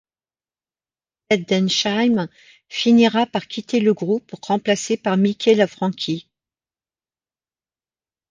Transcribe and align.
Seth 1.29 1.45
Densham 1.47 2.27
finira 2.67 3.27
par 3.27 3.47
quitter 3.47 3.79
le 3.79 3.93
groupe, 3.93 4.33
remplacé 4.41 4.97
par 4.97 5.15
Mikey 5.15 5.53
La 5.53 5.67
Franchi. 5.67 6.27